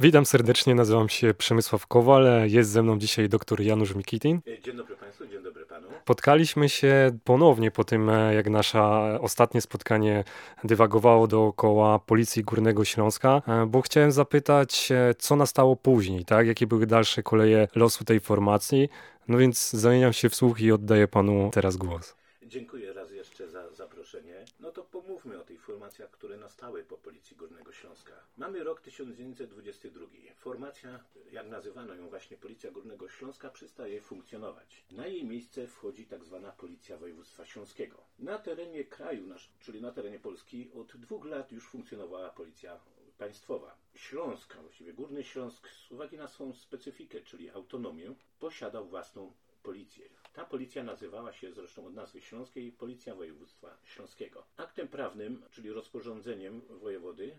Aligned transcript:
Witam 0.00 0.26
serdecznie, 0.26 0.74
nazywam 0.74 1.08
się 1.08 1.34
Przemysław 1.34 1.86
Kowal, 1.86 2.26
jest 2.46 2.70
ze 2.70 2.82
mną 2.82 2.98
dzisiaj 2.98 3.28
dr 3.28 3.60
Janusz 3.60 3.94
Mikitin. 3.94 4.40
Dzień 4.64 4.76
dobry 4.76 4.96
Państwu, 4.96 5.26
dzień 5.26 5.42
dobry 5.42 5.66
Panu. 5.66 5.86
Spotkaliśmy 6.02 6.68
się 6.68 7.18
ponownie 7.24 7.70
po 7.70 7.84
tym, 7.84 8.10
jak 8.34 8.50
nasze 8.50 8.80
ostatnie 9.20 9.60
spotkanie 9.60 10.24
dywagowało 10.64 11.26
dookoła 11.26 11.98
Policji 11.98 12.44
Górnego 12.44 12.84
Śląska, 12.84 13.42
bo 13.66 13.82
chciałem 13.82 14.12
zapytać, 14.12 14.88
co 15.18 15.36
nastało 15.36 15.76
później, 15.76 16.24
tak? 16.24 16.46
Jakie 16.46 16.66
były 16.66 16.86
dalsze 16.86 17.22
koleje 17.22 17.68
losu 17.74 18.04
tej 18.04 18.20
formacji? 18.20 18.88
No 19.28 19.38
więc 19.38 19.70
zamieniam 19.70 20.12
się 20.12 20.28
w 20.28 20.34
słuch 20.34 20.60
i 20.60 20.72
oddaję 20.72 21.08
Panu 21.08 21.50
teraz 21.52 21.76
głos. 21.76 22.14
Dziękuję 22.46 22.92
raz 22.92 23.10
jeszcze 23.10 23.48
za 23.48 23.70
zaproszenie. 23.70 24.44
No 24.60 24.67
to 24.78 24.84
pomówmy 24.84 25.40
o 25.40 25.44
tych 25.44 25.62
formacjach, 25.62 26.10
które 26.10 26.36
nastały 26.36 26.84
po 26.84 26.98
Policji 26.98 27.36
Górnego 27.36 27.72
Śląska. 27.72 28.12
Mamy 28.36 28.64
rok 28.64 28.80
1922. 28.80 30.06
Formacja, 30.36 31.04
jak 31.32 31.48
nazywano 31.48 31.94
ją 31.94 32.08
właśnie 32.08 32.36
Policja 32.36 32.70
Górnego 32.70 33.08
Śląska, 33.08 33.50
przestaje 33.50 34.00
funkcjonować. 34.00 34.84
Na 34.90 35.06
jej 35.06 35.24
miejsce 35.24 35.66
wchodzi 35.66 36.06
tak 36.06 36.24
zwana 36.24 36.52
Policja 36.52 36.96
Województwa 36.96 37.44
Śląskiego. 37.44 37.96
Na 38.18 38.38
terenie 38.38 38.84
kraju, 38.84 39.34
czyli 39.60 39.82
na 39.82 39.92
terenie 39.92 40.18
Polski, 40.18 40.70
od 40.74 40.96
dwóch 40.96 41.24
lat 41.24 41.52
już 41.52 41.68
funkcjonowała 41.68 42.30
Policja 42.30 42.80
państwowa. 43.18 43.76
Śląsk, 43.94 44.56
a 44.56 44.62
właściwie 44.62 44.92
Górny 44.92 45.24
Śląsk, 45.24 45.68
z 45.68 45.92
uwagi 45.92 46.16
na 46.16 46.28
swoją 46.28 46.52
specyfikę, 46.52 47.20
czyli 47.20 47.50
autonomię, 47.50 48.14
posiadał 48.38 48.86
własną 48.88 49.32
policję. 49.62 50.08
Ta 50.32 50.44
policja 50.44 50.82
nazywała 50.84 51.32
się 51.32 51.52
zresztą 51.52 51.86
od 51.86 51.94
nazwy 51.94 52.20
śląskiej 52.20 52.72
Policja 52.72 53.14
Województwa 53.14 53.78
Śląskiego. 53.84 54.46
Aktem 54.56 54.88
prawnym, 54.88 55.42
czyli 55.50 55.72
rozporządzeniem 55.72 56.60
wojewody, 56.60 57.36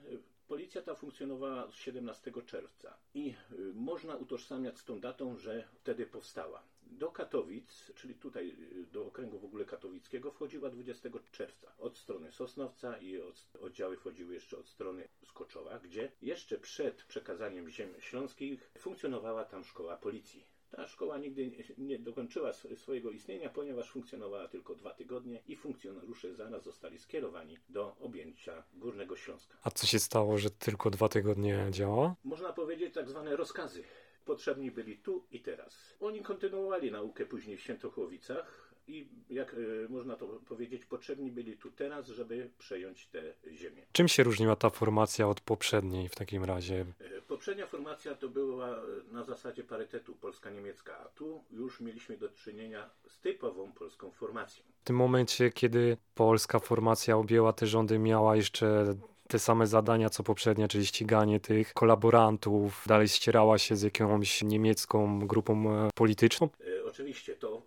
policja 0.49 0.81
ta 0.81 0.95
funkcjonowała 0.95 1.71
17 1.71 2.31
czerwca 2.45 2.97
i 3.13 3.35
y, 3.51 3.73
można 3.73 4.15
utożsamiać 4.15 4.79
z 4.79 4.85
tą 4.85 4.99
datą, 4.99 5.37
że 5.37 5.67
wtedy 5.73 6.05
powstała. 6.05 6.63
Do 6.81 7.11
Katowic, 7.11 7.91
czyli 7.95 8.15
tutaj 8.15 8.49
y, 8.49 8.85
do 8.91 9.05
okręgu 9.05 9.39
w 9.39 9.45
ogóle 9.45 9.65
katowickiego, 9.65 10.31
wchodziła 10.31 10.69
20 10.69 11.09
czerwca 11.31 11.73
od 11.77 11.97
strony 11.97 12.31
Sosnowca 12.31 12.97
i 12.97 13.21
od, 13.21 13.47
oddziały 13.61 13.97
wchodziły 13.97 14.33
jeszcze 14.33 14.57
od 14.57 14.67
strony 14.67 15.07
Skoczowa, 15.25 15.79
gdzie 15.79 16.11
jeszcze 16.21 16.57
przed 16.57 17.03
przekazaniem 17.03 17.69
ziem 17.69 17.93
śląskich 17.99 18.71
funkcjonowała 18.77 19.45
tam 19.45 19.63
szkoła 19.63 19.97
policji. 19.97 20.58
Ta 20.71 20.87
szkoła 20.87 21.17
nigdy 21.17 21.51
nie 21.77 21.99
dokończyła 21.99 22.53
swojego 22.75 23.11
istnienia, 23.11 23.49
ponieważ 23.49 23.89
funkcjonowała 23.89 24.47
tylko 24.47 24.75
dwa 24.75 24.93
tygodnie 24.93 25.41
i 25.47 25.55
funkcjonariusze 25.55 26.35
zaraz 26.35 26.63
zostali 26.63 26.99
skierowani 26.99 27.57
do 27.69 27.95
objęcia 27.99 28.63
Górnego 28.73 29.15
Śląska. 29.15 29.57
A 29.63 29.71
co 29.71 29.87
się 29.87 29.99
stało, 29.99 30.37
że 30.37 30.49
tylko 30.49 30.89
dwa 30.89 31.09
tygodnie 31.09 31.67
działa? 31.71 32.15
Można 32.23 32.53
powiedzieć 32.53 32.93
tak 32.93 33.09
zwane 33.09 33.35
rozkazy. 33.35 33.83
Potrzebni 34.25 34.71
byli 34.71 34.97
tu 34.97 35.25
i 35.31 35.39
teraz. 35.41 35.95
Oni 35.99 36.21
kontynuowali 36.21 36.91
naukę 36.91 37.25
później 37.25 37.57
w 37.57 37.61
Świętochłowicach, 37.61 38.68
i 38.89 39.07
jak 39.29 39.53
y, 39.53 39.87
można 39.89 40.15
to 40.15 40.27
powiedzieć, 40.27 40.85
potrzebni 40.85 41.31
byli 41.31 41.57
tu 41.57 41.71
teraz, 41.71 42.07
żeby 42.07 42.49
przejąć 42.57 43.07
tę 43.07 43.21
ziemię. 43.53 43.85
Czym 43.91 44.07
się 44.07 44.23
różniła 44.23 44.55
ta 44.55 44.69
formacja 44.69 45.27
od 45.27 45.41
poprzedniej 45.41 46.09
w 46.09 46.15
takim 46.15 46.43
razie? 46.43 46.85
Y, 47.01 47.21
poprzednia 47.27 47.67
formacja 47.67 48.15
to 48.15 48.29
była 48.29 48.75
na 49.11 49.23
zasadzie 49.23 49.63
parytetu 49.63 50.15
polska-niemiecka, 50.15 50.97
a 50.99 51.05
tu 51.05 51.43
już 51.51 51.81
mieliśmy 51.81 52.17
do 52.17 52.29
czynienia 52.29 52.89
z 53.07 53.19
typową 53.19 53.71
polską 53.71 54.11
formacją. 54.11 54.63
W 54.81 54.83
tym 54.83 54.95
momencie, 54.95 55.51
kiedy 55.51 55.97
polska 56.15 56.59
formacja 56.59 57.17
objęła 57.17 57.53
te 57.53 57.67
rządy, 57.67 57.99
miała 57.99 58.35
jeszcze 58.35 58.95
te 59.27 59.39
same 59.39 59.67
zadania 59.67 60.09
co 60.09 60.23
poprzednia, 60.23 60.67
czyli 60.67 60.85
ściganie 60.85 61.39
tych 61.39 61.73
kolaborantów, 61.73 62.83
dalej 62.87 63.07
ścierała 63.07 63.57
się 63.57 63.75
z 63.75 63.81
jakąś 63.81 64.43
niemiecką 64.43 65.19
grupą 65.27 65.71
e, 65.71 65.89
polityczną? 65.95 66.49
E, 66.79 66.85
oczywiście, 66.85 67.35
to 67.35 67.61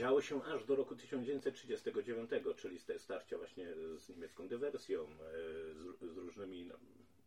działo 0.00 0.20
się 0.20 0.42
aż 0.42 0.64
do 0.64 0.76
roku 0.76 0.96
1939, 0.96 2.30
czyli 2.56 2.78
te 2.78 2.98
starcia 2.98 3.38
właśnie 3.38 3.66
z 3.96 4.08
niemiecką 4.08 4.48
dywersją, 4.48 5.02
e, 5.02 5.06
z, 5.74 6.12
z 6.14 6.16
różnymi 6.16 6.64
no, 6.64 6.74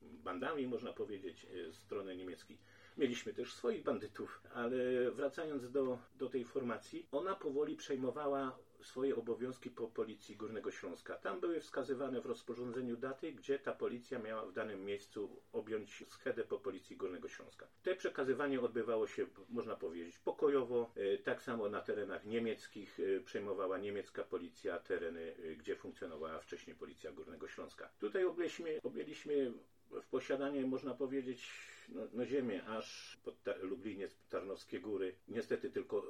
bandami, 0.01 0.67
można 0.67 0.93
powiedzieć, 0.93 1.47
e, 1.69 1.73
strony 1.73 2.15
niemieckiej. 2.15 2.57
Mieliśmy 2.97 3.33
też 3.33 3.53
swoich 3.53 3.83
bandytów, 3.83 4.41
ale 4.53 5.11
wracając 5.11 5.71
do, 5.71 5.99
do 6.15 6.29
tej 6.29 6.45
formacji, 6.45 7.07
ona 7.11 7.35
powoli 7.35 7.75
przejmowała 7.75 8.57
swoje 8.83 9.15
obowiązki 9.15 9.69
po 9.69 9.87
Policji 9.87 10.35
Górnego 10.35 10.71
Śląska. 10.71 11.15
Tam 11.15 11.39
były 11.39 11.59
wskazywane 11.59 12.21
w 12.21 12.25
rozporządzeniu 12.25 12.97
daty, 12.97 13.31
gdzie 13.31 13.59
ta 13.59 13.73
policja 13.73 14.19
miała 14.19 14.45
w 14.45 14.53
danym 14.53 14.85
miejscu 14.85 15.41
objąć 15.53 16.03
schedę 16.07 16.43
po 16.43 16.59
Policji 16.59 16.97
Górnego 16.97 17.27
Śląska. 17.27 17.67
Te 17.83 17.95
przekazywanie 17.95 18.61
odbywało 18.61 19.07
się, 19.07 19.25
można 19.49 19.75
powiedzieć, 19.75 20.19
pokojowo. 20.19 20.91
E, 20.95 21.17
tak 21.17 21.41
samo 21.41 21.69
na 21.69 21.81
terenach 21.81 22.25
niemieckich 22.25 22.99
e, 22.99 23.19
przejmowała 23.19 23.77
niemiecka 23.77 24.23
policja 24.23 24.79
tereny, 24.79 25.35
e, 25.43 25.55
gdzie 25.55 25.75
funkcjonowała 25.75 26.39
wcześniej 26.39 26.75
Policja 26.75 27.11
Górnego 27.11 27.47
Śląska. 27.47 27.89
Tutaj 27.99 28.25
objęliśmy, 28.25 28.79
objęliśmy 28.83 29.53
w 30.01 30.07
posiadanie, 30.07 30.65
można 30.65 30.93
powiedzieć, 30.93 31.49
no, 31.89 32.01
no 32.13 32.25
ziemię 32.25 32.65
aż 32.65 33.17
pod 33.23 33.43
ta, 33.43 33.53
Lubliniec, 33.61 34.17
Tarnowskie 34.29 34.79
Góry. 34.79 35.15
Niestety 35.27 35.69
tylko 35.69 36.07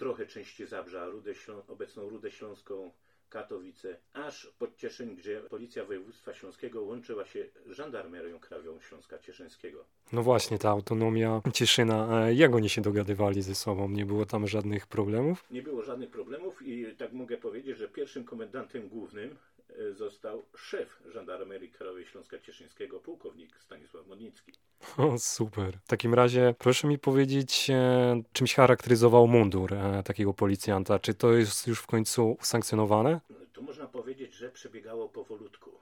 trochę 0.00 0.26
części 0.26 0.66
Zabrza, 0.66 1.06
Rudę 1.08 1.34
Ślą 1.34 1.62
obecną 1.68 2.08
Rudę 2.08 2.30
Śląską, 2.30 2.90
Katowice, 3.28 3.96
aż 4.12 4.52
pod 4.58 4.76
Cieszyn, 4.76 5.16
gdzie 5.16 5.40
Policja 5.40 5.84
Województwa 5.84 6.34
Śląskiego 6.34 6.82
łączyła 6.82 7.24
się 7.24 7.46
z 7.66 7.70
Żandarmerią 7.70 8.38
Krajową 8.40 8.80
Śląska 8.80 9.18
Cieszyńskiego. 9.18 9.84
No 10.12 10.22
właśnie, 10.22 10.58
ta 10.58 10.70
autonomia 10.70 11.40
Cieszyna, 11.52 12.26
e, 12.26 12.34
jak 12.34 12.54
oni 12.54 12.68
się 12.68 12.80
dogadywali 12.82 13.42
ze 13.42 13.54
sobą? 13.54 13.88
Nie 13.88 14.06
było 14.06 14.26
tam 14.26 14.46
żadnych 14.46 14.86
problemów? 14.86 15.44
Nie 15.50 15.62
było 15.62 15.82
żadnych 15.82 16.10
problemów 16.10 16.62
i 16.62 16.96
tak 16.96 17.12
mogę 17.12 17.36
powiedzieć, 17.36 17.78
że 17.78 17.88
pierwszym 17.88 18.24
komendantem 18.24 18.88
głównym 18.88 19.36
został 19.92 20.42
szef 20.56 21.02
Żandarmerii 21.12 21.70
Krajowej 21.70 22.06
Śląska 22.06 22.38
Cieszyńskiego, 22.38 23.00
pułkownik 23.00 23.60
Stanisław 23.60 24.06
Modnicki. 24.06 24.52
O, 24.96 25.18
super. 25.18 25.78
W 25.84 25.86
takim 25.86 26.14
razie 26.14 26.54
proszę 26.58 26.88
mi 26.88 26.98
powiedzieć, 26.98 27.70
e, 27.70 28.22
czym 28.32 28.46
się 28.46 28.56
charakteryzował 28.56 29.26
mundur 29.26 29.74
e, 29.74 30.02
takiego 30.02 30.34
policjanta? 30.34 30.98
Czy 30.98 31.14
to 31.14 31.32
jest 31.32 31.66
już 31.66 31.80
w 31.80 31.86
końcu 31.86 32.36
usankcjonowane? 32.40 33.20
To 33.52 33.62
można 33.62 33.86
powiedzieć, 33.86 34.34
że 34.34 34.50
przebiegało 34.50 35.08
powolutku 35.08 35.79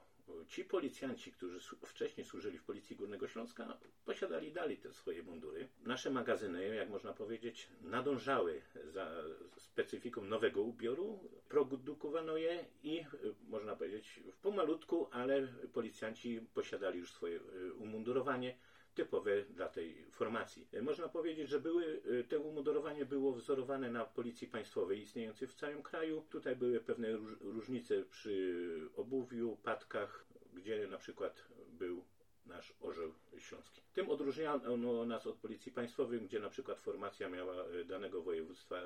ci 0.48 0.64
policjanci, 0.64 1.32
którzy 1.32 1.60
wcześniej 1.86 2.26
służyli 2.26 2.59
w 2.59 2.64
Policji 2.64 2.97
Górnego 2.97 3.28
Śląska, 3.28 3.78
posiadali 4.04 4.53
dalej 4.53 4.76
te 4.76 4.92
swoje 4.92 5.22
mundury. 5.22 5.69
Nasze 5.84 6.10
magazyny, 6.10 6.75
jak 6.75 6.91
można 6.91 7.12
powiedzieć, 7.12 7.69
nadążały 7.81 8.62
za 8.84 9.10
specyfiką 9.56 10.25
nowego 10.25 10.62
ubioru, 10.62 11.19
produkowano 11.48 12.36
je 12.36 12.64
i, 12.82 13.04
można 13.48 13.76
powiedzieć, 13.76 14.20
w 14.32 14.38
pomalutku, 14.38 15.09
ale 15.10 15.48
policjanci 15.72 16.41
posiadali 16.54 16.98
już 16.98 17.12
swoje 17.12 17.36
y, 17.36 17.75
umundurowanie 17.75 18.59
typowe 18.94 19.42
dla 19.42 19.69
tej 19.69 20.04
formacji. 20.10 20.69
Można 20.82 21.09
powiedzieć, 21.09 21.48
że 21.48 21.60
były, 21.60 22.03
y, 22.06 22.25
to 22.28 22.41
umundurowanie 22.41 23.04
było 23.04 23.32
wzorowane 23.32 23.91
na 23.91 24.04
policji 24.04 24.48
państwowej 24.48 25.00
istniejącej 25.00 25.48
w 25.48 25.54
całym 25.54 25.82
kraju. 25.82 26.25
Tutaj 26.30 26.56
były 26.56 26.80
pewne 26.80 27.09
różnice 27.41 28.04
przy 28.04 28.65
obuwiu, 28.97 29.56
patkach, 29.62 30.28
gdzie 30.59 30.87
na 30.87 30.99
przykład 30.99 31.45
był 31.69 32.05
nasz 32.47 32.75
orzeł 32.81 33.13
śląski. 33.39 33.83
Tym 33.93 34.11
odróżniano 34.11 35.05
nas 35.05 35.27
od 35.27 35.37
policji 35.37 35.73
państwowej, 35.73 36.21
gdzie 36.21 36.41
na 36.41 36.51
przykład 36.51 36.81
formacja 36.81 37.29
miała 37.29 37.55
e, 37.55 37.85
danego 37.85 38.23
województwa 38.23 38.77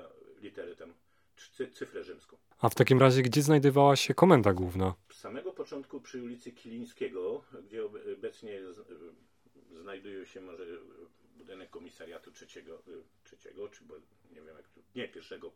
literę 0.41 0.75
tam 0.75 0.93
cyfrę 1.73 2.03
rzymską. 2.03 2.37
A 2.59 2.69
w 2.69 2.75
takim 2.75 2.99
razie 2.99 3.21
gdzie 3.21 3.41
znajdowała 3.41 3.95
się 3.95 4.13
komenda 4.13 4.53
główna? 4.53 4.93
Z 5.11 5.17
samego 5.17 5.51
początku 5.51 6.01
przy 6.01 6.23
ulicy 6.23 6.51
Kilińskiego, 6.51 7.43
gdzie 7.65 7.85
obecnie 7.85 8.59
znajduje 9.81 10.25
się 10.25 10.41
może 10.41 10.63
budynek 11.37 11.69
komisariatu 11.69 12.31
trzeciego, 12.31 12.75
e, 12.75 13.23
trzeciego 13.23 13.69
czy 13.69 13.83
bo 13.83 13.95
nie 14.31 14.41
wiem 14.41 14.57
jak 14.57 14.67
tu, 14.67 14.81
nie, 14.95 15.07
pierwszego 15.07 15.51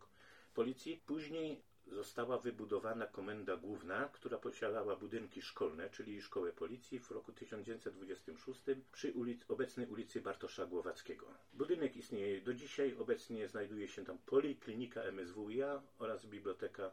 policji. 0.54 1.02
Później 1.06 1.62
została 1.92 2.38
wybudowana 2.38 3.06
komenda 3.07 3.57
główna, 3.57 4.10
która 4.13 4.38
posiadała 4.38 4.95
budynki 4.95 5.42
szkolne, 5.42 5.89
czyli 5.89 6.22
szkołę 6.22 6.54
policji 6.54 7.00
w 7.00 7.12
roku 7.12 7.31
1926 7.31 8.62
przy 8.92 9.12
ulic, 9.12 9.42
obecnej 9.48 9.88
ulicy 9.88 10.22
Bartosza 10.22 10.66
Głowackiego. 10.66 11.25
Budynek 11.54 11.98
istnieje 11.98 12.42
do 12.42 12.54
dzisiaj, 12.54 12.95
obecnie 13.00 13.48
znajduje 13.48 13.88
się 13.88 14.06
tam 14.06 14.18
poliklinika 14.25 15.01
MSWiA 15.01 15.81
oraz 16.00 16.25
biblioteka 16.25 16.92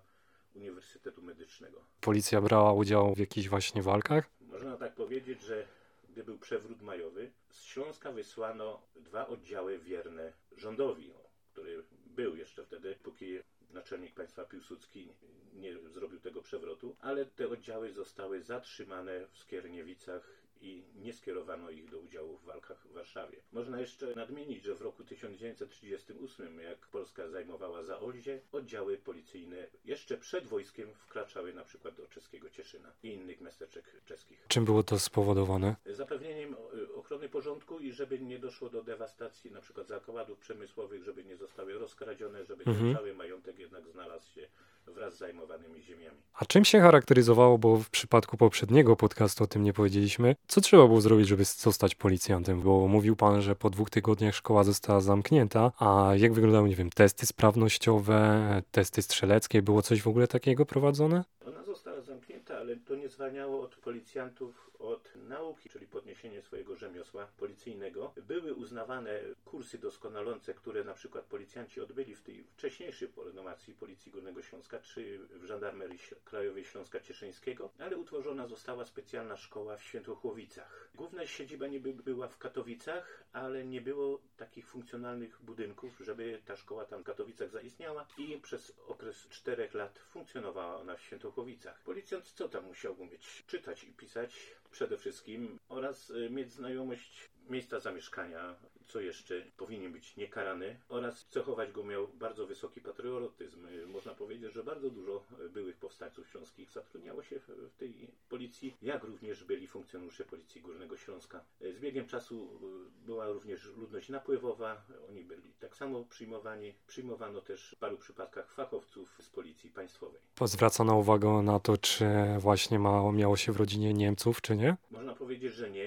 Uniwersytetu 0.55 1.23
Medycznego. 1.23 1.85
Policja 2.01 2.41
brała 2.41 2.73
udział 2.73 3.15
w 3.15 3.19
jakichś 3.19 3.49
właśnie 3.49 3.83
walkach? 3.83 4.31
Można 4.41 4.77
tak 4.77 4.95
powiedzieć, 4.95 5.43
że 5.43 5.67
gdy 6.09 6.25
był 6.25 6.39
przewrót 6.39 6.83
majowy, 6.83 7.31
z 7.51 7.63
Śląska 7.63 8.13
wysłano 8.13 8.83
dwa 8.97 9.27
oddziały 9.27 9.79
wierne 9.79 10.33
rządowi, 10.57 11.13
który 11.53 11.85
był 12.07 12.37
jeszcze 12.37 12.65
wtedy, 12.65 12.97
póki 13.03 13.39
naczelnik 13.75 14.15
państwa 14.15 14.45
Piłsudski 14.45 15.13
nie 15.55 15.79
zrobił 15.79 16.21
tego 16.21 16.43
przewrotu, 16.43 16.97
ale 17.01 17.25
te 17.27 17.49
oddziały 17.49 17.93
zostały 17.93 18.43
zatrzymane 18.43 19.27
w 19.27 19.39
Skierniewicach 19.39 20.44
i 20.65 20.85
nie 20.97 21.13
skierowano 21.13 21.71
ich 21.71 21.91
do 21.91 21.99
udziału 21.99 22.37
w 22.37 22.45
walkach 22.45 22.87
w 22.87 22.93
Warszawie. 22.93 23.39
Można 23.53 23.81
jeszcze 23.81 24.15
nadmienić, 24.15 24.65
że 24.65 24.75
w 24.75 24.83
roku 24.83 25.05
1938, 25.05 26.61
jak 26.61 26.79
Polska 26.87 27.29
zajmowała 27.29 27.83
Zaolzie, 27.83 28.41
oddziały 28.53 28.99
policyjne 28.99 29.67
jeszcze 29.85 30.19
przed 30.19 30.47
wojskiem 30.47 30.95
wkraczały 30.95 31.55
na 31.55 31.65
przykład 31.65 31.95
do 31.95 32.07
czeskiego 32.07 32.51
Cieszyna 32.51 32.93
i 33.03 33.09
innych 33.09 33.41
miasteczek 33.41 33.85
czeskich. 34.05 34.45
Czym 34.49 34.65
było 34.65 34.83
to 34.83 34.99
spowodowane? 34.99 35.77
Zapewnieniem 35.87 36.57
ochrony 36.95 37.29
porządku 37.29 37.79
i 37.79 37.93
żeby 37.93 38.19
nie 38.19 38.39
doszło 38.39 38.71
do 38.71 38.83
dewastacji 38.83 39.51
na 39.51 39.61
przykład 39.61 39.89
zakładów 39.89 40.39
przemysłowych, 40.39 41.05
żeby 41.05 41.25
nie 41.25 41.37
zostały 41.37 41.79
rozkradzione, 41.79 42.45
żeby 42.45 42.65
mhm. 42.67 42.95
cały 42.95 43.15
majątek 43.15 43.59
jednak 43.59 43.89
znalazł 43.89 44.31
się 44.31 44.49
wraz 44.93 45.15
z 45.15 45.19
zajmowanymi 45.19 45.83
ziemiami. 45.83 46.17
A 46.35 46.45
czym 46.45 46.65
się 46.65 46.81
charakteryzowało, 46.81 47.59
bo 47.59 47.77
w 47.77 47.91
przypadku 47.91 48.37
poprzedniego 48.37 48.97
podcastu 48.97 49.45
o 49.45 49.47
tym 49.47 49.63
nie 49.63 49.73
powiedzieliśmy, 49.73 50.37
co 50.49 50.61
trzeba 50.61 50.87
było 50.87 51.01
zrobić, 51.01 51.29
żeby 51.29 51.45
zostać 51.45 51.95
policjantem? 51.95 52.61
Bo 52.61 52.89
mówił 52.89 53.17
pan, 53.17 53.43
że 53.43 53.57
po 53.57 53.71
dwóch 53.71 53.91
tygodniach 53.91 54.35
szkoła 54.35 54.65
została 54.65 55.01
zamknięta, 55.01 55.73
a 55.79 56.13
jak 56.17 56.33
wyglądały, 56.33 56.69
nie 56.69 56.77
wiem, 56.77 56.91
testy 56.91 57.27
sprawnościowe, 57.27 58.63
testy 58.71 59.03
strzeleckie, 59.03 59.63
było 59.63 59.83
coś 59.83 60.03
w 60.03 60.09
ogóle 60.09 60.29
takiego 60.29 60.67
prowadzone? 60.67 61.25
Ona 61.47 61.63
została 61.65 62.01
zamknięta, 62.01 62.59
ale 62.59 62.77
to 62.77 62.95
nie 62.95 63.09
zwalniało 63.09 63.63
od 63.63 63.77
policjantów 63.77 64.71
od 64.89 65.15
nauki, 65.17 65.69
czyli 65.69 65.87
podniesienie 65.87 66.43
swojego 66.43 66.77
rzemiosła 66.77 67.27
policyjnego. 67.27 68.13
Były 68.17 68.55
uznawane 68.55 69.21
kursy 69.45 69.79
doskonalące, 69.79 70.55
które 70.55 70.85
na 70.85 70.95
przykład 70.95 71.25
policjanci 71.25 71.81
odbyli 71.81 72.15
w 72.15 72.23
tej 72.23 72.45
wcześniejszej 72.45 73.09
formacji 73.09 73.75
Policji 73.75 74.13
Górnego 74.13 74.43
Śląska 74.43 74.79
czy 74.79 75.19
w 75.19 75.45
Żandarmerii 75.45 75.99
Krajowej 76.25 76.65
Śląska 76.65 77.01
Cieszyńskiego, 77.01 77.71
ale 77.79 77.97
utworzona 77.97 78.47
została 78.47 78.85
specjalna 78.85 79.37
szkoła 79.37 79.77
w 79.77 79.83
Świętochłowicach. 79.83 80.89
Główna 80.95 81.27
siedziba 81.27 81.67
nie 81.67 81.81
była 81.81 82.29
w 82.29 82.39
Katowicach, 82.39 83.25
ale 83.33 83.65
nie 83.65 83.81
było 83.81 84.21
takich 84.37 84.67
funkcjonalnych 84.67 85.43
budynków, 85.43 86.01
żeby 86.01 86.43
ta 86.45 86.57
szkoła 86.57 86.85
tam 86.85 87.03
w 87.03 87.05
Katowicach 87.05 87.51
zaistniała 87.51 88.07
i 88.19 88.39
przez 88.39 88.73
okres 88.87 89.29
czterech 89.29 89.75
lat 89.75 89.99
funkcjonowała 89.99 90.81
ona 90.81 90.97
w 90.97 91.03
Świętochłowicach. 91.03 91.83
Policjant 91.85 92.25
co 92.25 92.49
tam 92.49 92.65
musiał 92.65 93.01
umieć? 93.01 93.45
Czytać 93.47 93.85
i 93.85 93.93
pisać 93.93 94.55
przede 94.75 94.97
wszystkim 94.97 95.59
oraz 95.69 96.11
y, 96.11 96.31
mieć 96.31 96.53
znajomość 96.53 97.31
miejsca 97.51 97.81
zamieszkania, 97.81 98.55
co 98.87 99.01
jeszcze 99.01 99.43
powinien 99.57 99.93
być 99.93 100.17
niekarany 100.17 100.77
oraz 100.89 101.27
cechować 101.27 101.73
go 101.73 101.85
miał 101.85 102.09
bardzo 102.09 102.47
wysoki 102.47 102.81
patriotyzm. 102.81 103.67
Można 103.87 104.15
powiedzieć, 104.15 104.53
że 104.53 104.65
bardzo 104.65 104.91
dużo 104.91 105.25
byłych 105.51 105.77
powstańców 105.77 106.29
śląskich 106.29 106.71
zatrudniało 106.71 107.23
się 107.23 107.39
w 107.39 107.77
tej 107.79 108.11
policji, 108.29 108.77
jak 108.83 109.05
również 109.05 109.45
byli 109.45 109.67
funkcjonariusze 109.67 110.25
Policji 110.25 110.61
Górnego 110.61 110.97
Śląska. 110.97 111.45
Z 111.61 111.81
biegiem 111.81 112.07
czasu 112.07 112.61
była 113.07 113.29
również 113.29 113.65
ludność 113.65 114.09
napływowa, 114.09 114.83
oni 115.11 115.25
byli 115.25 115.53
tak 115.61 115.77
samo 115.77 116.05
przyjmowani. 116.05 116.75
Przyjmowano 116.87 117.41
też 117.41 117.71
w 117.77 117.79
paru 117.79 117.99
przypadkach 117.99 118.53
fachowców 118.53 119.19
z 119.21 119.29
Policji 119.29 119.71
Państwowej. 119.71 120.21
Zwracano 120.45 120.99
uwagę 120.99 121.29
na 121.29 121.61
to, 121.61 121.79
czy 121.79 122.07
właśnie 122.39 122.79
ma, 122.79 123.13
miało 123.13 123.37
się 123.37 123.53
w 123.53 123.57
rodzinie 123.57 123.95
Niemców, 123.95 124.41
czy 124.41 124.57
nie? 124.57 124.77
Można 124.91 125.15
powiedzieć, 125.15 125.53
że 125.53 125.71
nie, 125.71 125.84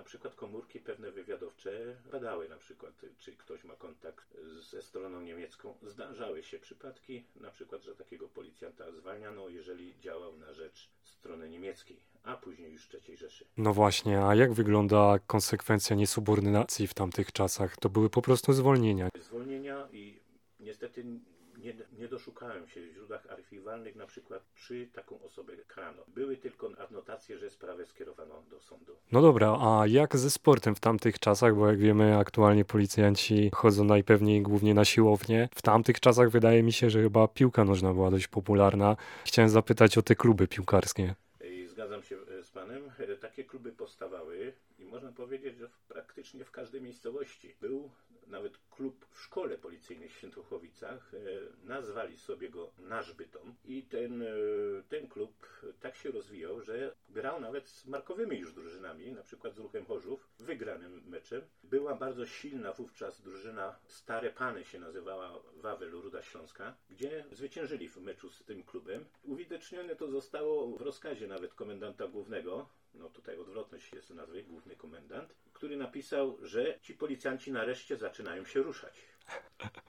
na 0.00 0.04
przykład 0.04 0.34
komórki 0.34 0.80
pewne 0.80 1.10
wywiadowcze 1.10 1.96
badały 2.12 2.48
na 2.48 2.56
przykład, 2.56 2.94
czy 3.18 3.32
ktoś 3.32 3.64
ma 3.64 3.74
kontakt 3.74 4.36
ze 4.70 4.82
stroną 4.82 5.20
niemiecką. 5.20 5.74
Zdarzały 5.82 6.42
się 6.42 6.58
przypadki, 6.58 7.24
na 7.36 7.50
przykład, 7.50 7.82
że 7.82 7.94
takiego 7.94 8.28
policjanta 8.28 8.92
zwalniano, 8.92 9.48
jeżeli 9.48 9.94
działał 10.00 10.36
na 10.36 10.52
rzecz 10.52 10.90
strony 11.02 11.50
niemieckiej, 11.50 12.00
a 12.22 12.36
później 12.36 12.72
już 12.72 12.88
III 12.94 13.16
Rzeszy. 13.16 13.44
No 13.56 13.74
właśnie, 13.74 14.24
a 14.24 14.34
jak 14.34 14.52
wygląda 14.52 15.18
konsekwencja 15.26 15.96
niesubordynacji 15.96 16.86
w 16.86 16.94
tamtych 16.94 17.32
czasach? 17.32 17.76
To 17.76 17.88
były 17.88 18.10
po 18.10 18.22
prostu 18.22 18.52
zwolnienia. 18.52 19.08
Zwolnienia 19.20 19.88
i 19.92 20.20
niestety 20.60 21.04
nie, 21.58 21.74
nie 21.98 22.08
doszukałem 22.08 22.68
się 22.68 22.80
w 22.80 22.92
źródłach 22.94 23.26
archiwalnych 23.30 23.96
na 23.96 24.06
przykład, 24.06 24.42
czy 24.54 24.88
taką 24.94 25.22
osobę 25.22 25.52
karano. 25.68 26.02
Były 26.08 26.36
tylko 26.36 26.70
adnotacje, 26.78 27.38
że 27.38 27.50
sprawę 27.50 27.86
skierowano 27.86 28.42
do 28.50 28.60
sądu. 28.60 28.96
No 29.12 29.22
dobra, 29.22 29.58
a 29.60 29.86
jak 29.86 30.16
ze 30.16 30.30
sportem 30.30 30.74
w 30.74 30.80
tamtych 30.80 31.18
czasach, 31.18 31.54
bo 31.54 31.68
jak 31.68 31.78
wiemy 31.78 32.16
aktualnie 32.16 32.64
policjanci 32.64 33.50
chodzą 33.54 33.84
najpewniej 33.84 34.42
głównie 34.42 34.74
na 34.74 34.84
siłownię. 34.84 35.48
W 35.54 35.62
tamtych 35.62 36.00
czasach 36.00 36.30
wydaje 36.30 36.62
mi 36.62 36.72
się, 36.72 36.90
że 36.90 37.02
chyba 37.02 37.28
piłka 37.28 37.64
nożna 37.64 37.94
była 37.94 38.10
dość 38.10 38.28
popularna. 38.28 38.96
Chciałem 39.24 39.48
zapytać 39.48 39.98
o 39.98 40.02
te 40.02 40.14
kluby 40.14 40.48
piłkarskie. 40.48 41.14
Zgadzam 41.80 42.02
się 42.02 42.16
e, 42.16 42.44
z 42.44 42.50
panem. 42.50 42.82
E, 42.98 43.16
takie 43.16 43.44
kluby 43.44 43.72
powstawały 43.72 44.52
i 44.78 44.84
można 44.84 45.12
powiedzieć, 45.12 45.58
że 45.58 45.68
praktycznie 45.88 46.44
w 46.44 46.50
każdej 46.50 46.82
miejscowości 46.82 47.54
był 47.60 47.90
nawet 48.30 48.58
klub 48.70 49.06
w 49.10 49.20
szkole 49.20 49.58
policyjnej 49.58 50.08
w 50.08 50.12
Świętochowicach. 50.12 51.12
E, 51.14 51.18
nazwali 51.66 52.18
sobie 52.18 52.50
go 52.50 52.72
Nasz 52.78 53.12
Bytom 53.12 53.54
i 53.64 53.82
ten, 53.82 54.22
e, 54.22 54.26
ten 54.88 55.08
klub 55.08 55.46
tak 55.80 55.96
się 55.96 56.10
rozwijał, 56.10 56.60
że 56.60 56.94
grał 57.08 57.40
nawet 57.40 57.68
z 57.68 57.86
markowymi 57.86 58.38
już 58.38 58.54
drużynami, 58.54 59.12
na 59.12 59.22
przykład 59.22 59.54
z 59.54 59.58
Ruchem 59.58 59.84
Chorzów, 59.86 60.28
wygranym 60.38 61.02
meczem. 61.06 61.42
Była 61.64 61.94
bardzo 61.94 62.26
silna 62.26 62.72
wówczas 62.72 63.20
drużyna 63.22 63.78
Stare 63.86 64.30
Pany 64.30 64.64
się 64.64 64.78
nazywała 64.78 65.42
Wawel 65.56 65.90
Ruda 65.90 66.22
Śląska, 66.22 66.76
gdzie 66.90 67.24
zwyciężyli 67.32 67.88
w 67.88 67.96
meczu 67.96 68.30
z 68.30 68.44
tym 68.44 68.62
klubem. 68.62 69.04
Uwidocznione 69.22 69.96
to 69.96 70.08
zostało 70.08 70.76
w 70.76 70.80
rozkazie 70.80 71.26
nawet 71.26 71.54
komendanta 71.54 72.08
głównego, 72.08 72.68
no 72.94 73.08
tutaj 73.08 73.38
odwrotność 73.38 73.92
jest 73.92 74.10
nazwy, 74.10 74.42
główny 74.42 74.76
komendant, 74.76 75.34
który 75.60 75.76
napisał, 75.76 76.38
że 76.42 76.78
ci 76.82 76.94
policjanci 76.94 77.52
nareszcie 77.52 77.96
zaczynają 77.96 78.44
się 78.44 78.62
ruszać. 78.62 78.94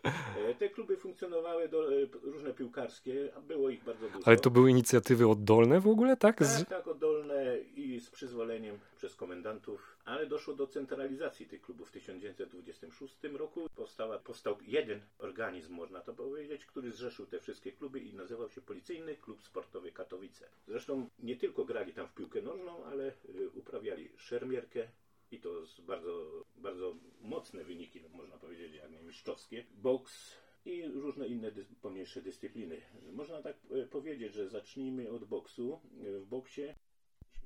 E, 0.03 0.55
te 0.55 0.69
kluby 0.69 0.97
funkcjonowały 0.97 1.69
do, 1.69 1.93
e, 1.93 2.05
różne 2.23 2.53
piłkarskie, 2.53 3.33
a 3.37 3.41
było 3.41 3.69
ich 3.69 3.83
bardzo 3.83 4.09
dużo. 4.09 4.27
Ale 4.27 4.37
to 4.37 4.49
były 4.49 4.71
inicjatywy 4.71 5.27
oddolne 5.27 5.79
w 5.79 5.87
ogóle, 5.87 6.17
tak? 6.17 6.39
Tak, 6.39 6.69
tak, 6.69 6.87
oddolne 6.87 7.57
i 7.75 7.99
z 7.99 8.09
przyzwoleniem 8.09 8.79
przez 8.97 9.15
komendantów, 9.15 9.97
ale 10.05 10.27
doszło 10.27 10.53
do 10.53 10.67
centralizacji 10.67 11.45
tych 11.45 11.61
klubów 11.61 11.89
w 11.89 11.91
1926 11.91 13.15
roku. 13.33 13.67
Powstała, 13.75 14.19
powstał 14.19 14.57
jeden 14.61 15.01
organizm, 15.19 15.73
można 15.73 16.01
to 16.01 16.13
powiedzieć, 16.13 16.65
który 16.65 16.91
zrzeszył 16.91 17.25
te 17.25 17.39
wszystkie 17.39 17.71
kluby 17.71 17.99
i 17.99 18.13
nazywał 18.13 18.49
się 18.49 18.61
Policyjny 18.61 19.15
Klub 19.15 19.41
Sportowy 19.41 19.91
Katowice. 19.91 20.45
Zresztą 20.67 21.09
nie 21.19 21.35
tylko 21.35 21.65
grali 21.65 21.93
tam 21.93 22.07
w 22.07 22.13
piłkę 22.13 22.41
nożną, 22.41 22.85
ale 22.85 23.07
y, 23.07 23.49
uprawiali 23.53 24.09
szermierkę, 24.17 24.87
i 25.31 25.39
to 25.39 25.63
bardzo, 25.79 26.45
bardzo 26.55 26.95
mocne 27.21 27.63
wyniki, 27.63 28.01
można 28.13 28.37
powiedzieć, 28.37 28.73
jak 28.73 28.91
nie 28.91 29.01
mistrzowskie. 29.01 29.65
Boks 29.71 30.37
i 30.65 30.87
różne 30.87 31.27
inne 31.27 31.51
dy 31.51 31.65
pomniejsze 31.81 32.21
dyscypliny. 32.21 32.81
Można 33.11 33.41
tak 33.41 33.57
e, 33.71 33.85
powiedzieć, 33.85 34.33
że 34.33 34.49
zacznijmy 34.49 35.09
od 35.09 35.25
boksu. 35.25 35.79
W 35.93 36.25
boksie 36.25 36.75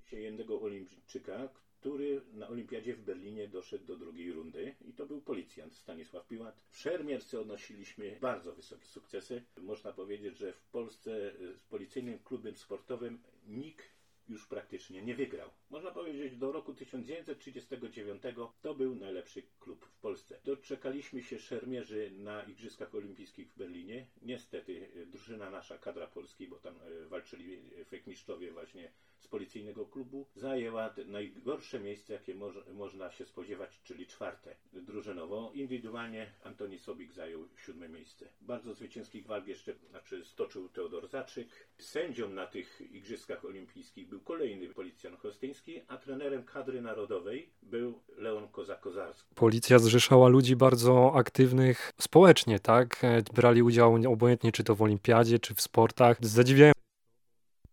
się 0.03 0.19
jednego 0.19 0.61
olimpijczyka, 0.61 1.49
który 1.79 2.21
na 2.33 2.47
olimpiadzie 2.47 2.95
w 2.95 3.01
Berlinie 3.01 3.47
doszedł 3.47 3.85
do 3.85 3.97
drugiej 3.97 4.31
rundy 4.31 4.75
i 4.81 4.93
to 4.93 5.05
był 5.05 5.21
policjant 5.21 5.75
Stanisław 5.75 6.27
Piłat. 6.27 6.61
W 6.69 6.77
szermierce 6.77 7.39
odnosiliśmy 7.39 8.17
bardzo 8.21 8.55
wysokie 8.55 8.85
sukcesy. 8.85 9.43
Można 9.57 9.93
powiedzieć, 9.93 10.37
że 10.37 10.53
w 10.53 10.67
Polsce 10.67 11.33
z 11.57 11.63
policyjnym 11.63 12.19
klubem 12.19 12.55
sportowym 12.55 13.23
nikt 13.47 13.94
już 14.29 14.47
praktycznie 14.47 15.01
nie 15.01 15.15
wygrał. 15.15 15.49
Można 15.69 15.91
powiedzieć, 15.91 16.37
do 16.37 16.51
roku 16.51 16.73
1939 16.73 18.23
to 18.61 18.75
był 18.75 18.95
najlepszy 18.95 19.43
klub 19.59 19.85
w 19.85 19.99
Polsce. 19.99 20.39
Doczekaliśmy 20.43 21.23
się 21.23 21.39
szermierzy 21.39 22.11
na 22.11 22.43
Igrzyskach 22.43 22.95
Olimpijskich 22.95 23.51
w 23.51 23.57
Berlinie. 23.57 24.07
Niestety 24.21 24.89
e, 24.95 25.05
drużyna 25.05 25.49
nasza, 25.49 25.77
kadra 25.77 26.07
Polski, 26.07 26.47
bo 26.47 26.55
tam 26.55 26.75
e, 26.75 27.05
walczyli 27.05 27.61
fekmistrzowie 27.85 28.51
właśnie 28.51 28.91
z 29.25 29.27
policyjnego 29.27 29.85
klubu, 29.85 30.27
zajęła 30.35 30.93
najgorsze 31.05 31.79
miejsce, 31.79 32.13
jakie 32.13 32.35
mo 32.35 32.51
można 32.73 33.11
się 33.11 33.25
spodziewać, 33.25 33.81
czyli 33.83 34.07
czwarte 34.07 34.55
drużynowo. 34.73 35.51
Indywidualnie 35.53 36.33
Antoni 36.43 36.79
Sobik 36.79 37.13
zajął 37.13 37.47
siódme 37.57 37.89
miejsce. 37.89 38.29
Bardzo 38.41 38.73
zwycięskich 38.73 39.25
walk 39.25 39.47
jeszcze 39.47 39.73
znaczy 39.89 40.25
stoczył 40.25 40.69
Teodor 40.69 41.07
Zaczyk. 41.07 41.67
Sędzią 41.77 42.29
na 42.29 42.47
tych 42.47 42.81
Igrzyskach 42.81 43.45
Olimpijskich 43.45 44.07
był 44.07 44.14
kolejny 44.19 44.67
policjant 44.67 45.19
Hostyński, 45.19 45.81
a 45.87 45.97
trenerem 45.97 46.43
kadry 46.43 46.81
narodowej 46.81 47.49
był 47.61 47.99
Leon 48.17 48.47
Kozak-Kozarski. 48.47 49.35
Policja 49.35 49.79
zrzeszała 49.79 50.27
ludzi 50.27 50.55
bardzo 50.55 51.15
aktywnych 51.15 51.91
społecznie, 52.01 52.59
tak? 52.59 53.01
Brali 53.33 53.63
udział 53.63 53.95
obojętnie 54.07 54.51
czy 54.51 54.63
to 54.63 54.75
w 54.75 54.81
olimpiadzie, 54.81 55.39
czy 55.39 55.55
w 55.55 55.61
sportach. 55.61 56.17
Zadziwiają 56.21 56.75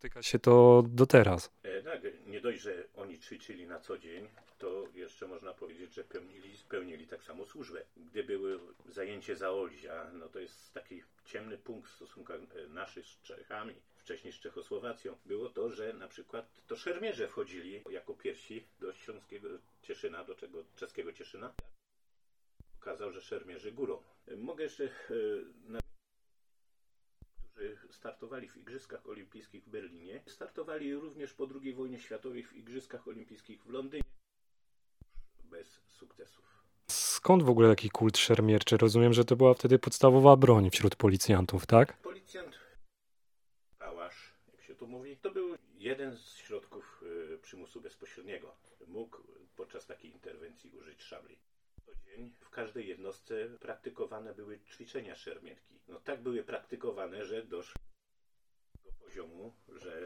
Tyka 0.02 0.22
się 0.22 0.38
to 0.38 0.82
do 0.88 1.06
teraz. 1.06 1.50
E, 1.62 1.82
tak, 1.82 2.00
nie 2.26 2.40
dość, 2.40 2.60
że 2.60 2.84
oni 2.94 3.18
ćwiczyli 3.18 3.66
na 3.66 3.80
co 3.80 3.98
dzień, 3.98 4.28
to 4.58 4.84
jeszcze 4.94 5.26
można 5.26 5.54
powiedzieć, 5.54 5.94
że 5.94 6.04
pełnili, 6.04 6.50
pełnili 6.68 7.06
tak 7.06 7.22
samo 7.22 7.46
służbę. 7.46 7.82
Gdy 7.96 8.24
były 8.24 8.58
zajęcie 8.88 9.36
Zaolzia, 9.36 10.10
no 10.12 10.28
to 10.28 10.38
jest 10.38 10.74
taki 10.74 11.02
ciemny 11.24 11.58
punkt 11.58 11.90
w 11.90 11.94
stosunkach 11.94 12.40
e, 12.40 12.68
naszych 12.68 13.06
z 13.06 13.22
Czechami, 13.22 13.74
wcześniej 14.02 14.32
z 14.32 14.40
Czechosłowacją, 14.40 15.16
było 15.26 15.48
to, 15.48 15.70
że 15.70 15.92
na 15.92 16.08
przykład 16.08 16.66
to 16.66 16.76
szermierze 16.76 17.28
wchodzili 17.28 17.82
jako 17.90 18.14
pierwsi 18.14 18.66
do 18.80 18.92
śląskiego 18.92 19.48
Cieszyna, 19.82 20.24
do 20.24 20.34
czego 20.34 20.64
czeskiego 20.76 21.12
Cieszyna. 21.12 21.54
Okazał, 22.80 23.12
że 23.12 23.20
szermierzy 23.20 23.72
górą. 23.72 24.02
Mogę 24.36 24.64
jeszcze 24.64 24.84
e, 24.84 24.90
na 25.68 25.82
którzy 27.62 27.78
startowali 27.90 28.48
w 28.48 28.56
Igrzyskach 28.56 29.06
Olimpijskich 29.06 29.64
w 29.64 29.68
Berlinie, 29.68 30.22
startowali 30.26 30.94
również 30.94 31.34
po 31.34 31.48
II 31.62 31.74
wojnie 31.74 31.98
światowej 31.98 32.42
w 32.44 32.52
Igrzyskach 32.52 33.08
Olimpijskich 33.08 33.64
w 33.64 33.70
Londynie 33.70 34.02
bez 35.44 35.80
sukcesów. 35.86 36.62
Skąd 36.90 37.42
w 37.42 37.50
ogóle 37.50 37.68
taki 37.68 37.90
kult 37.90 38.18
szermierczy? 38.18 38.76
Rozumiem, 38.76 39.12
że 39.12 39.24
to 39.24 39.36
była 39.36 39.54
wtedy 39.54 39.78
podstawowa 39.78 40.36
broń 40.36 40.70
wśród 40.70 40.96
policjantów, 40.96 41.66
tak? 41.66 41.96
Policjant, 41.96 42.58
pałasz, 43.82 44.32
jak 44.52 44.62
się 44.62 44.74
tu 44.74 44.86
mówi, 44.86 45.16
to 45.16 45.30
był 45.30 45.56
jeden 45.78 46.16
z 46.16 46.36
środków 46.36 47.02
y, 47.34 47.38
przymusu 47.42 47.80
bezpośredniego. 47.80 48.54
Mógł 48.86 49.18
podczas 49.56 49.86
takiej 49.86 50.10
interwencji 50.10 50.70
użyć 50.70 51.02
szabli. 51.02 51.38
Co 51.86 51.92
dzień 52.06 52.32
w 52.40 52.50
każdej 52.50 52.88
jednostce 52.88 53.34
praktykowane 53.60 54.34
były 54.34 54.60
ćwiczenia 54.60 55.14
szermierki. 55.14 55.74
No 55.88 56.00
tak 56.00 56.22
były 56.22 56.42
praktykowane, 56.44 57.24
że 57.24 57.42
doszło 57.44 57.80
do 58.84 58.92
poziomu, 58.92 59.52
że 59.76 60.02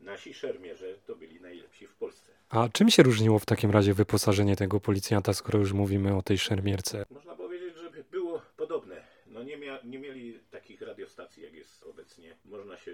nasi 0.00 0.34
szermierze 0.34 0.98
to 1.06 1.16
byli 1.16 1.40
najlepsi 1.40 1.86
w 1.86 1.94
Polsce. 1.94 2.32
A 2.48 2.68
czym 2.68 2.90
się 2.90 3.02
różniło 3.02 3.38
w 3.38 3.46
takim 3.46 3.70
razie 3.70 3.94
wyposażenie 3.94 4.56
tego 4.56 4.80
policjanta, 4.80 5.34
skoro 5.34 5.58
już 5.58 5.72
mówimy 5.72 6.16
o 6.16 6.22
tej 6.22 6.38
szermierce? 6.38 7.04
Można 7.10 7.36
powiedzieć, 7.36 7.76
że 7.76 7.90
było 7.90 8.42
podobne. 8.56 9.04
No 9.26 9.42
nie, 9.42 9.58
mia- 9.58 9.84
nie 9.84 9.98
mieli 9.98 10.40
takich 10.50 10.80
radiostacji, 10.82 11.42
jak 11.42 11.52
jest 11.54 11.82
obecnie. 11.82 12.36
Można 12.44 12.76
się 12.76 12.92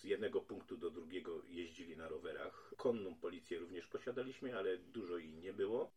z 0.00 0.04
jednego 0.04 0.40
punktu 0.40 0.76
do 0.76 0.90
drugiego 0.90 1.42
jeździli 1.48 1.96
na 1.96 2.08
rowerach. 2.08 2.74
Konną 2.76 3.14
policję 3.14 3.58
również 3.58 3.86
posiadaliśmy, 3.86 4.58
ale 4.58 4.78
dużo 4.78 5.18
jej 5.18 5.30
nie 5.30 5.52
było. 5.52 5.90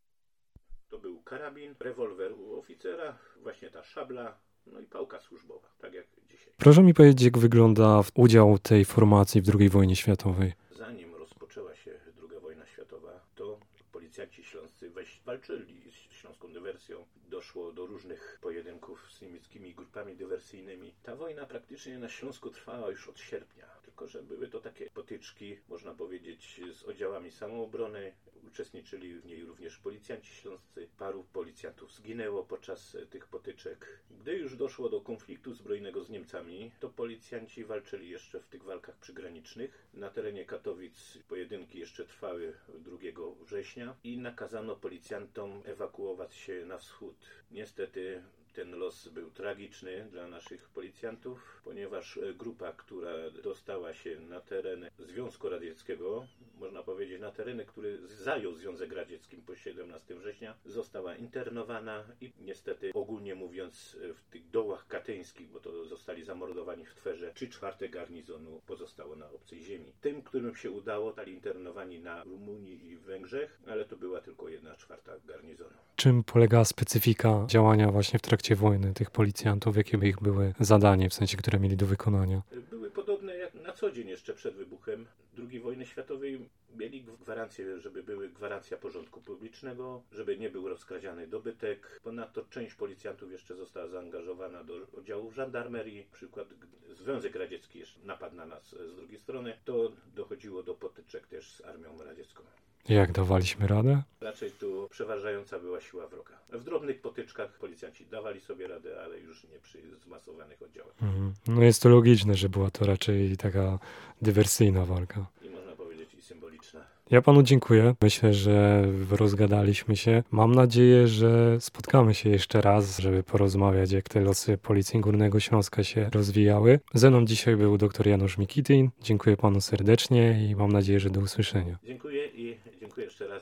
To 0.90 1.00
był 1.00 1.22
karabin, 1.22 1.76
rewolwer 1.80 2.34
u 2.34 2.60
oficera, 2.60 3.18
właśnie 3.38 3.70
ta 3.70 3.84
szabla, 3.84 4.38
no 4.66 4.80
i 4.80 4.86
pałka 4.86 5.20
służbowa, 5.20 5.70
tak 5.80 5.94
jak 5.94 6.08
dzisiaj. 6.30 6.54
Proszę 6.58 6.84
mi 6.84 6.94
powiedzieć, 6.94 7.22
jak 7.22 7.38
wygląda 7.38 8.02
udział 8.16 8.60
tej 8.60 8.86
formacji 8.86 9.42
w 9.42 9.56
II 9.60 9.70
wojnie 9.70 9.96
światowej? 9.96 10.54
Zanim 10.72 11.16
rozpoczęła 11.16 11.76
się 11.76 11.92
II 12.32 12.40
wojna 12.42 12.66
światowa, 12.66 13.26
to 13.36 13.60
policjanci 13.92 14.44
śląscy 14.44 14.90
weź, 14.90 15.22
walczyli 15.26 15.92
z 15.92 16.14
śląską 16.14 16.54
dywersją. 16.54 17.06
Doszło 17.30 17.72
do 17.72 17.86
różnych 17.86 18.40
pojedynków 18.42 19.12
z 19.12 19.22
niemieckimi 19.22 19.76
grupami 19.76 20.16
dywersyjnymi. 20.16 20.94
Ta 21.04 21.16
wojna 21.16 21.46
praktycznie 21.46 22.00
na 22.00 22.10
Śląsku 22.10 22.50
trwała 22.50 22.90
już 22.90 23.10
od 23.10 23.20
sierpnia. 23.20 23.66
Tylko, 24.02 24.12
że 24.12 24.24
były 24.24 24.48
to 24.48 24.60
takie 24.60 24.90
potyczki, 24.90 25.58
można 25.68 25.94
powiedzieć, 25.94 26.62
z 26.74 26.84
oddziałami 26.84 27.32
samoobrony. 27.32 28.14
Uczestniczyli 28.48 29.20
w 29.20 29.26
niej 29.26 29.46
również 29.46 29.78
policjanci 29.78 30.34
śląscy. 30.34 30.90
Paru 30.98 31.26
policjantów 31.34 31.94
zginęło 31.94 32.44
podczas 32.44 32.98
tych 33.10 33.28
potyczek. 33.28 34.00
Gdy 34.12 34.38
już 34.38 34.56
doszło 34.56 34.90
do 34.90 35.02
konfliktu 35.02 35.54
zbrojnego 35.54 36.04
z 36.04 36.10
Niemcami, 36.10 36.72
to 36.80 36.90
policjanci 36.90 37.66
walczyli 37.66 38.10
jeszcze 38.10 38.40
w 38.40 38.48
tych 38.48 38.64
walkach 38.64 38.98
przygranicznych. 38.98 39.88
Na 39.94 40.10
terenie 40.10 40.46
Katowic 40.46 41.18
pojedynki 41.28 41.80
jeszcze 41.80 42.06
trwały 42.06 42.54
2 42.80 42.98
września 43.46 43.96
i 44.04 44.18
nakazano 44.18 44.76
policjantom 44.76 45.62
ewakuować 45.66 46.36
się 46.36 46.66
na 46.66 46.78
wschód. 46.78 47.16
Niestety 47.52 48.24
ten 48.54 48.76
los 48.76 49.08
był 49.08 49.32
tragiczny 49.32 50.08
dla 50.12 50.28
naszych 50.28 50.70
policjantów, 50.70 51.62
ponieważ 51.64 52.20
grupa, 52.36 52.72
która 52.72 53.12
dostała 53.44 53.94
się 53.94 54.20
na 54.20 54.42
teren 54.42 54.90
Związku 55.00 55.50
Radzieckiego, 55.50 56.28
można 56.62 56.84
powiedzieć 56.84 57.22
na 57.22 57.32
tereny, 57.32 57.66
które 57.66 57.90
zajął 58.08 58.54
Związek 58.54 58.94
Radziecki 58.94 59.38
po 59.38 59.56
17 59.56 60.16
września, 60.16 60.56
została 60.66 61.16
internowana 61.16 62.04
i 62.22 62.32
niestety 62.40 62.92
ogólnie 62.94 63.36
mówiąc 63.36 63.98
w 64.16 64.32
tych 64.32 64.50
dołach 64.50 64.88
katyńskich, 64.88 65.50
bo 65.50 65.60
to 65.60 65.86
zostali 65.86 66.24
zamordowani 66.24 66.86
w 66.86 66.96
Twerze, 66.96 67.32
3 67.34 67.50
czwarte 67.50 67.90
garnizonu 67.90 68.62
pozostało 68.68 69.16
na 69.16 69.32
obcej 69.32 69.64
ziemi. 69.64 69.94
Tym, 70.02 70.22
którym 70.22 70.56
się 70.56 70.72
udało, 70.72 71.08
zostali 71.08 71.34
internowani 71.34 72.00
na 72.00 72.24
Rumunii 72.24 72.90
i 72.90 72.98
Węgrzech, 72.98 73.60
ale 73.68 73.86
to 73.86 73.98
była 73.98 74.22
tylko 74.22 74.50
1 74.50 74.76
czwarta 74.76 75.12
garnizonu. 75.26 75.76
Czym 75.96 76.24
polegała 76.24 76.66
specyfika 76.66 77.46
działania 77.48 77.92
właśnie 77.92 78.20
w 78.20 78.22
trakcie 78.22 78.56
wojny 78.56 78.94
tych 78.94 79.12
policjantów? 79.12 79.78
Jakie 79.78 79.98
by 79.98 80.08
ich 80.08 80.22
były 80.22 80.54
zadanie, 80.60 81.10
w 81.10 81.14
sensie, 81.14 81.38
które 81.38 81.60
mieli 81.60 81.78
do 81.78 81.86
wykonania? 81.86 82.42
były 82.70 82.92
podobne 82.92 83.36
jak 83.38 83.54
na 83.54 83.74
co 83.74 83.92
dzień 83.92 84.08
jeszcze 84.08 84.34
przed 84.34 84.56
wybuchem 84.56 85.08
II 85.38 85.60
wojny 85.60 85.86
światowej. 85.86 86.50
Mieli 86.76 87.04
gwarancję, 87.04 87.80
żeby 87.80 88.04
były 88.04 88.30
gwarancja 88.30 88.78
porządku 88.78 89.22
publicznego, 89.22 90.04
żeby 90.12 90.38
nie 90.38 90.50
był 90.50 90.70
rozkradziany 90.70 91.28
dobytek. 91.28 92.00
Ponadto 92.04 92.46
część 92.50 92.76
policjantów 92.76 93.32
jeszcze 93.32 93.56
została 93.56 93.88
zaangażowana 93.88 94.64
do 94.64 94.74
oddziałów 94.98 95.36
żandarmerii. 95.36 96.08
Przykład 96.12 96.48
Związek 96.90 97.36
Radziecki 97.36 97.84
napadł 98.04 98.36
na 98.36 98.46
nas 98.46 98.70
z 98.70 98.96
drugiej 98.96 99.20
strony, 99.20 99.58
to 99.66 99.92
dochodziło 100.16 100.64
do 100.64 100.76
potyczek 100.76 101.28
też 101.28 101.52
z 101.52 101.62
armią 101.62 102.04
radziecką. 102.04 102.44
Jak 102.90 103.12
dawaliśmy 103.12 103.68
radę? 103.68 104.02
Raczej 104.22 104.52
tu 104.52 104.88
przeważająca 104.92 105.60
była 105.60 105.82
siła 105.82 106.08
wroga. 106.08 106.32
W 106.54 106.64
drobnych 106.64 107.02
potyczkach 107.02 107.58
policjanci 107.58 108.06
dawali 108.06 108.42
sobie 108.42 108.68
radę, 108.68 108.90
ale 109.04 109.20
już 109.20 109.44
nie 109.44 109.60
przy 109.60 109.78
zmasowanych 110.06 110.62
oddziałach. 110.62 110.94
Mhm. 111.02 111.34
No 111.48 111.64
jest 111.64 111.82
to 111.82 111.90
logiczne, 111.90 112.36
że 112.36 112.50
była 112.50 112.72
to 112.72 112.86
raczej 112.86 113.38
taka 113.38 113.80
dywersyjna 114.22 114.86
walka. 114.86 115.26
I 115.42 115.50
można 115.50 115.72
powiedzieć 115.72 116.14
i 116.14 116.22
symboliczna. 116.22 116.80
Ja 117.12 117.22
panu 117.22 117.44
dziękuję. 117.44 117.96
Myślę, 118.02 118.34
że 118.34 118.86
rozgadaliśmy 119.12 119.96
się. 119.96 120.24
Mam 120.32 120.56
nadzieję, 120.56 121.08
że 121.08 121.62
spotkamy 121.62 122.14
się 122.14 122.30
jeszcze 122.30 122.62
raz, 122.62 123.00
żeby 123.00 123.24
porozmawiać, 123.24 123.92
jak 123.92 124.10
te 124.10 124.22
losy 124.22 124.58
Policji 124.58 125.00
Górnego 125.00 125.40
Śląska 125.40 125.84
się 125.84 126.10
rozwijały. 126.14 126.80
Ze 126.94 127.10
mną 127.10 127.26
dzisiaj 127.26 127.56
był 127.56 127.78
dr 127.78 128.08
Janusz 128.08 128.38
Mikitin. 128.38 128.90
Dziękuję 129.02 129.38
panu 129.38 129.62
serdecznie 129.62 130.50
i 130.50 130.56
mam 130.56 130.72
nadzieję, 130.72 131.00
że 131.00 131.10
do 131.10 131.22
usłyszenia. 131.22 131.78
Dziękuję 131.84 132.21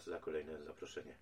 za 0.05 0.19
kolejne 0.19 0.63
zaproszenie. 0.63 1.15